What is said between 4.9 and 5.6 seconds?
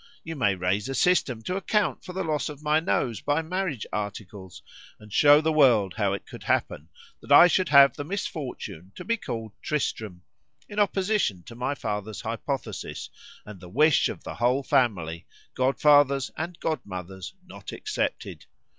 shew the